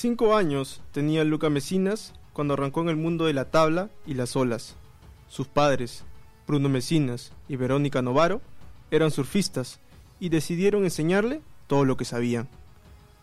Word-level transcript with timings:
Cinco 0.00 0.34
años 0.34 0.80
tenía 0.92 1.24
Luca 1.24 1.50
Mesinas 1.50 2.14
cuando 2.32 2.54
arrancó 2.54 2.80
en 2.80 2.88
el 2.88 2.96
mundo 2.96 3.26
de 3.26 3.34
la 3.34 3.50
tabla 3.50 3.90
y 4.06 4.14
las 4.14 4.34
olas. 4.34 4.74
Sus 5.28 5.46
padres, 5.46 6.04
Bruno 6.46 6.70
Mesinas 6.70 7.32
y 7.48 7.56
Verónica 7.56 8.00
Novaro, 8.00 8.40
eran 8.90 9.10
surfistas 9.10 9.78
y 10.18 10.30
decidieron 10.30 10.84
enseñarle 10.84 11.42
todo 11.66 11.84
lo 11.84 11.98
que 11.98 12.06
sabían. 12.06 12.48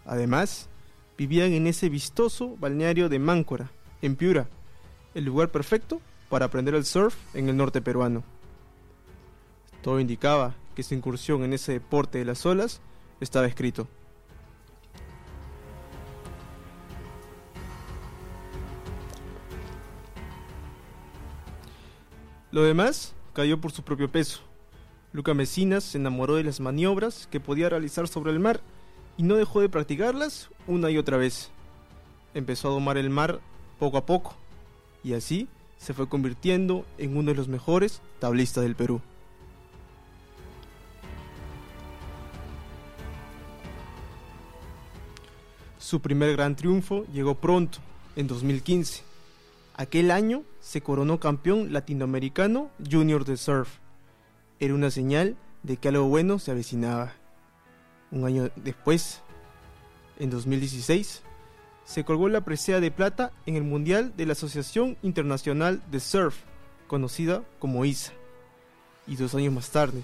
Además, 0.06 0.70
vivían 1.18 1.54
en 1.54 1.66
ese 1.66 1.90
vistoso 1.90 2.56
balneario 2.60 3.10
de 3.10 3.18
Máncora, 3.18 3.72
en 4.04 4.16
Piura, 4.16 4.48
el 5.16 5.26
lugar 5.26 5.50
perfecto 5.50 6.00
para 6.30 6.46
aprender 6.46 6.76
el 6.76 6.86
surf 6.86 7.16
en 7.34 7.50
el 7.50 7.58
norte 7.58 7.82
peruano. 7.82 8.24
Todo 9.82 10.00
indicaba 10.00 10.54
que 10.76 10.84
su 10.84 10.94
incursión 10.94 11.44
en 11.44 11.54
ese 11.54 11.72
deporte 11.72 12.20
de 12.20 12.26
las 12.26 12.46
olas 12.46 12.82
estaba 13.20 13.48
escrito. 13.48 13.88
Lo 22.58 22.64
demás 22.64 23.14
cayó 23.34 23.62
por 23.62 23.72
su 23.72 23.84
propio 23.84 24.12
peso. 24.12 24.40
Luca 25.14 25.36
Mesinas 25.36 25.84
se 25.84 26.00
enamoró 26.00 26.38
de 26.38 26.44
las 26.44 26.60
maniobras 26.60 27.28
que 27.30 27.40
podía 27.40 27.70
realizar 27.70 28.08
sobre 28.08 28.32
el 28.32 28.40
mar 28.40 28.62
y 29.16 29.22
no 29.22 29.36
dejó 29.36 29.62
de 29.62 29.70
practicarlas 29.70 30.50
una 30.66 30.90
y 30.90 30.98
otra 30.98 31.18
vez. 31.18 31.52
Empezó 32.34 32.70
a 32.70 32.72
domar 32.72 32.98
el 32.98 33.12
mar 33.12 33.42
poco 33.78 33.98
a 33.98 34.08
poco 34.08 34.36
y 35.04 35.14
así 35.14 35.48
se 35.78 35.94
fue 35.94 36.10
convirtiendo 36.10 36.84
en 36.98 37.16
uno 37.16 37.30
de 37.30 37.38
los 37.38 37.48
mejores 37.48 38.02
tablistas 38.18 38.64
del 38.64 38.76
Perú. 38.76 39.02
Su 45.78 46.00
primer 46.00 46.36
gran 46.36 46.56
triunfo 46.56 47.06
llegó 47.14 47.36
pronto, 47.36 47.78
en 48.16 48.26
2015. 48.26 49.04
Aquel 49.78 50.10
año 50.10 50.44
se 50.60 50.82
coronó 50.82 51.20
campeón 51.20 51.72
latinoamericano 51.72 52.72
junior 52.84 53.26
de 53.26 53.38
surf. 53.38 53.78
Era 54.60 54.74
una 54.74 54.90
señal 54.90 55.38
de 55.62 55.78
que 55.78 55.90
algo 55.90 56.08
bueno 56.08 56.40
se 56.40 56.50
avecinaba. 56.50 57.14
Un 58.10 58.26
año 58.26 58.50
después, 58.56 59.22
en 60.18 60.32
2016, 60.32 61.22
se 61.86 62.04
colgó 62.04 62.28
la 62.28 62.42
presea 62.42 62.80
de 62.80 62.90
plata 62.90 63.32
en 63.46 63.56
el 63.56 63.64
Mundial 63.64 64.14
de 64.18 64.26
la 64.26 64.32
Asociación 64.32 64.98
Internacional 65.04 65.84
de 65.92 66.00
Surf, 66.00 66.36
conocida 66.88 67.44
como 67.60 67.86
ISA. 67.86 68.14
Y 69.06 69.16
dos 69.16 69.36
años 69.36 69.54
más 69.54 69.70
tarde, 69.70 70.02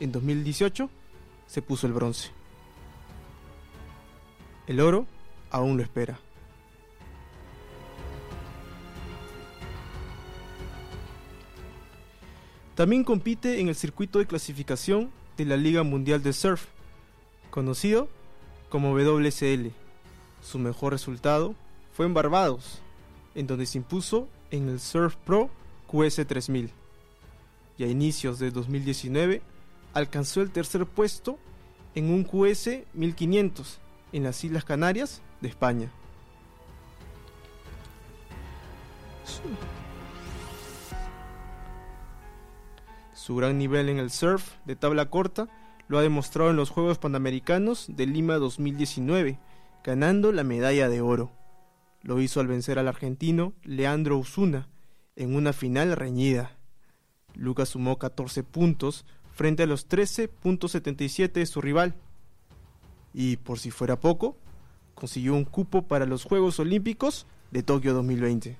en 0.00 0.10
2018, 0.10 0.90
se 1.46 1.62
puso 1.62 1.86
el 1.86 1.92
bronce. 1.92 2.30
El 4.66 4.80
oro 4.80 5.06
aún 5.50 5.76
lo 5.76 5.84
espera. 5.84 6.18
También 12.74 13.04
compite 13.04 13.60
en 13.60 13.68
el 13.68 13.74
circuito 13.74 14.18
de 14.18 14.26
clasificación 14.26 15.10
de 15.36 15.44
la 15.44 15.56
Liga 15.56 15.82
Mundial 15.82 16.22
de 16.22 16.32
Surf, 16.32 16.66
conocido 17.50 18.08
como 18.70 18.94
WSL. 18.94 19.72
Su 20.42 20.58
mejor 20.58 20.92
resultado 20.92 21.54
fue 21.92 22.06
en 22.06 22.14
Barbados, 22.14 22.80
en 23.34 23.46
donde 23.46 23.66
se 23.66 23.78
impuso 23.78 24.26
en 24.50 24.70
el 24.70 24.80
Surf 24.80 25.16
Pro 25.16 25.50
QS 25.86 26.26
3000. 26.26 26.70
Y 27.76 27.84
a 27.84 27.86
inicios 27.88 28.38
de 28.38 28.50
2019 28.50 29.42
alcanzó 29.92 30.40
el 30.40 30.50
tercer 30.50 30.86
puesto 30.86 31.38
en 31.94 32.10
un 32.10 32.24
QS 32.24 32.84
1500 32.94 33.78
en 34.12 34.22
las 34.22 34.42
Islas 34.44 34.64
Canarias 34.64 35.20
de 35.42 35.48
España. 35.48 35.90
Su 43.22 43.36
gran 43.36 43.56
nivel 43.56 43.88
en 43.88 44.00
el 44.00 44.10
surf 44.10 44.56
de 44.64 44.74
tabla 44.74 45.08
corta 45.08 45.48
lo 45.86 45.96
ha 45.96 46.02
demostrado 46.02 46.50
en 46.50 46.56
los 46.56 46.70
Juegos 46.70 46.98
Panamericanos 46.98 47.86
de 47.88 48.04
Lima 48.04 48.34
2019, 48.34 49.38
ganando 49.84 50.32
la 50.32 50.42
medalla 50.42 50.88
de 50.88 51.02
oro. 51.02 51.30
Lo 52.02 52.20
hizo 52.20 52.40
al 52.40 52.48
vencer 52.48 52.80
al 52.80 52.88
argentino 52.88 53.52
Leandro 53.62 54.18
Usuna 54.18 54.68
en 55.14 55.36
una 55.36 55.52
final 55.52 55.92
reñida. 55.92 56.58
Lucas 57.34 57.68
sumó 57.68 57.96
14 57.96 58.42
puntos 58.42 59.06
frente 59.30 59.62
a 59.62 59.66
los 59.66 59.88
13.77 59.88 61.30
de 61.30 61.46
su 61.46 61.60
rival. 61.60 61.94
Y 63.14 63.36
por 63.36 63.60
si 63.60 63.70
fuera 63.70 64.00
poco, 64.00 64.36
consiguió 64.96 65.34
un 65.34 65.44
cupo 65.44 65.82
para 65.82 66.06
los 66.06 66.24
Juegos 66.24 66.58
Olímpicos 66.58 67.28
de 67.52 67.62
Tokio 67.62 67.94
2020. 67.94 68.58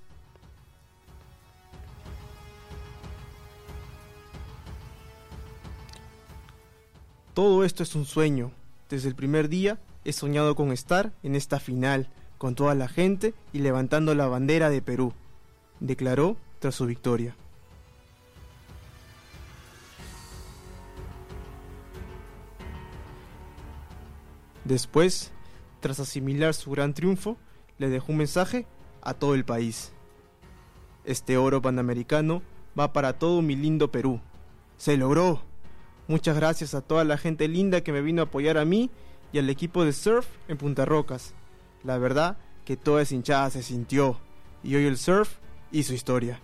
Todo 7.34 7.65
esto 7.65 7.82
es 7.82 7.94
un 7.94 8.04
sueño. 8.04 8.50
Desde 8.91 9.09
el 9.09 9.15
primer 9.15 9.48
día 9.48 9.78
he 10.04 10.12
soñado 10.12 10.54
con 10.54 10.70
estar 10.70 11.12
en 11.22 11.34
esta 11.34 11.60
final, 11.60 12.10
con 12.37 12.54
toda 12.54 12.75
la 12.75 12.88
gente 12.88 13.34
y 13.54 13.60
levantando 13.60 14.15
la 14.15 14.26
bandera 14.26 14.69
de 14.69 14.82
Perú, 14.82 15.15
declaró 15.81 16.37
tras 16.59 16.75
su 16.75 16.84
victoria. 16.84 17.34
Después, 24.64 25.32
tras 25.81 26.00
asimilar 26.00 26.53
su 26.53 26.70
gran 26.70 26.93
triunfo, 26.93 27.38
le 27.78 27.88
dejó 27.88 28.12
un 28.12 28.19
mensaje 28.19 28.66
a 29.00 29.14
todo 29.14 29.34
el 29.34 29.44
país. 29.44 29.93
Este 31.04 31.37
oro 31.37 31.62
panamericano 31.62 32.43
va 32.78 32.93
para 32.93 33.19
todo 33.19 33.41
mi 33.41 33.56
lindo 33.56 33.91
Perú. 33.91 34.20
¡Se 34.76 34.97
logró! 34.97 35.51
Muchas 36.08 36.36
gracias 36.36 36.74
a 36.74 36.80
toda 36.80 37.04
la 37.04 37.16
gente 37.16 37.46
linda 37.46 37.82
que 37.82 37.92
me 37.92 38.02
vino 38.02 38.22
a 38.22 38.24
apoyar 38.24 38.58
a 38.58 38.64
mí 38.64 38.90
y 39.32 39.38
al 39.38 39.48
equipo 39.48 39.84
de 39.84 39.92
surf 39.92 40.26
en 40.48 40.58
Punta 40.58 40.84
Rocas. 40.84 41.32
La 41.84 41.96
verdad 41.98 42.36
que 42.64 42.76
toda 42.76 43.02
esa 43.02 43.14
hinchada 43.14 43.50
se 43.50 43.62
sintió 43.62 44.18
y 44.64 44.74
hoy 44.74 44.86
el 44.86 44.98
surf 44.98 45.36
hizo 45.70 45.94
historia. 45.94 46.40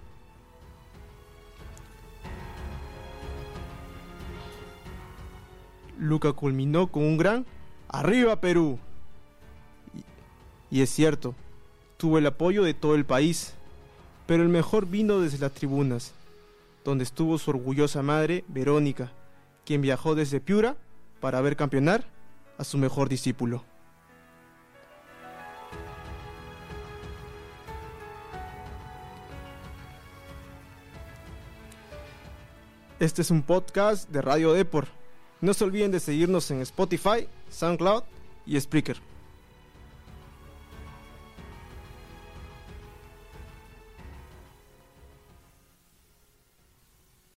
Luca 5.99 6.33
culminó 6.33 6.87
con 6.87 7.03
un 7.03 7.19
gran 7.19 7.45
¡Arriba 7.89 8.41
Perú! 8.41 8.79
Y, 10.71 10.79
y 10.79 10.83
es 10.83 10.91
cierto, 10.91 11.35
tuvo 11.97 12.19
el 12.19 12.27
apoyo 12.27 12.63
de 12.63 12.75
todo 12.75 12.95
el 12.95 13.05
país, 13.05 13.55
pero 14.27 14.45
el 14.45 14.49
mejor 14.49 14.87
vino 14.87 15.19
desde 15.19 15.39
las 15.39 15.53
tribunas, 15.53 16.15
donde 16.85 17.03
estuvo 17.03 17.39
su 17.39 17.51
orgullosa 17.51 18.03
madre, 18.03 18.45
Verónica, 18.47 19.11
quien 19.69 19.83
viajó 19.83 20.15
desde 20.15 20.41
Piura 20.41 20.79
para 21.21 21.43
ver 21.43 21.55
campeonar 21.55 22.03
a 22.57 22.65
su 22.65 22.79
mejor 22.79 23.11
discípulo. 23.11 23.63
Este 32.99 33.21
es 33.21 33.31
un 33.31 33.43
podcast 33.43 34.09
de 34.09 34.23
Radio 34.23 34.55
Depor. 34.55 34.89
No 35.43 35.53
se 35.53 35.65
olviden 35.65 35.91
de 35.91 36.01
seguirnos 36.01 36.51
en 36.51 36.63
Spotify, 36.63 37.29
SoundCloud 37.51 38.05
y 38.47 38.59
Spreaker. 38.59 39.08